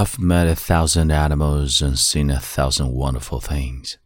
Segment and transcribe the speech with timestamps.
[0.00, 3.96] I've met a thousand animals and seen a thousand wonderful things.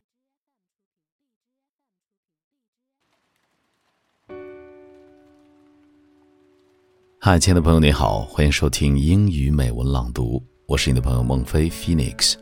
[7.20, 12.34] 嗨，亲爱的朋友，你好，欢迎收听英语美文朗读，我是你的朋友孟非 Phoenix。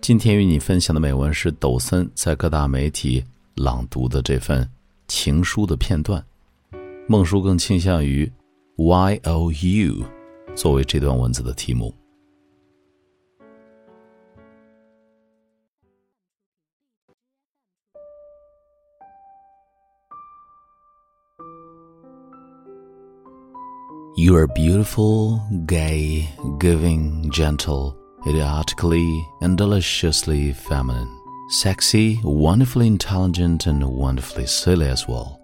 [0.00, 3.22] 今天与你分享的美文是抖森在各大媒体
[3.56, 4.66] 朗读的这份
[5.06, 6.24] 情书的片段。
[7.06, 8.32] 孟叔更倾向于
[8.78, 10.06] Y O U
[10.54, 11.94] 作为这段文字的题目。
[24.18, 26.26] You are beautiful, gay,
[26.58, 27.94] giving, gentle,
[28.26, 31.20] idiotically and deliciously feminine,
[31.50, 35.38] sexy, wonderfully intelligent, and wonderfully silly as well.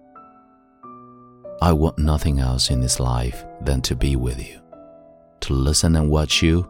[1.61, 4.59] I want nothing else in this life than to be with you,
[5.41, 6.67] to listen and watch you,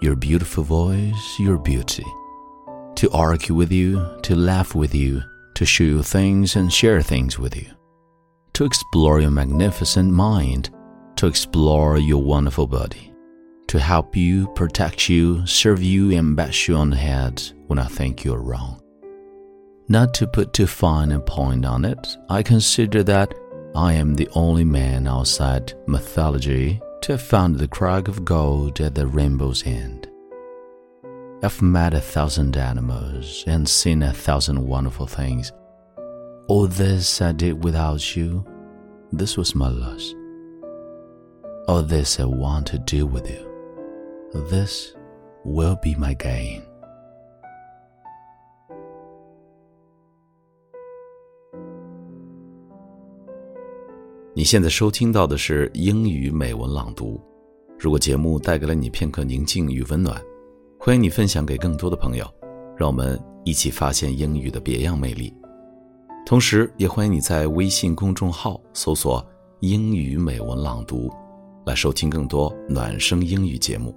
[0.00, 2.06] your beautiful voice, your beauty,
[2.94, 5.22] to argue with you, to laugh with you,
[5.56, 7.70] to show you things and share things with you,
[8.54, 10.70] to explore your magnificent mind
[11.16, 13.12] to explore your wonderful body,
[13.68, 17.86] to help you, protect you, serve you, and bash you on the head when I
[17.86, 18.80] think you're wrong.
[19.88, 23.34] Not to put too fine a point on it, I consider that
[23.76, 28.94] I am the only man outside mythology to have found the crag of gold at
[28.94, 30.08] the rainbow's end.
[31.42, 35.52] I've met a thousand animals and seen a thousand wonderful things.
[36.48, 38.46] All this I did without you.
[39.12, 40.14] This was my loss.
[41.66, 43.48] All this I want to do with you.
[44.50, 44.94] This
[45.46, 46.60] will be my gain.
[54.34, 57.18] 你现在收听到的是英语美文朗读。
[57.78, 60.20] 如果节目带给了你片刻宁静与温暖，
[60.78, 62.26] 欢迎你分享给更多的朋友，
[62.76, 65.32] 让我们一起发现英语的别样魅力。
[66.26, 69.26] 同时，也欢迎你在微信公众号搜索
[69.60, 71.10] “英语美文朗读”。
[71.66, 73.94] 来收听更多暖声英语节目。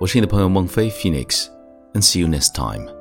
[0.00, 2.95] 我是你的朋友孟非 Phoenix，and see you next time。